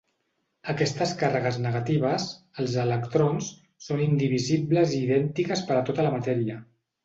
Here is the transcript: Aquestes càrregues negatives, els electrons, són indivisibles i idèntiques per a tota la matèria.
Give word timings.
Aquestes 0.71 1.11
càrregues 1.19 1.59
negatives, 1.65 2.25
els 2.63 2.79
electrons, 2.85 3.53
són 3.91 4.03
indivisibles 4.09 4.99
i 4.99 5.07
idèntiques 5.09 5.67
per 5.71 5.81
a 5.81 5.89
tota 5.93 6.11
la 6.11 6.19
matèria. 6.21 6.61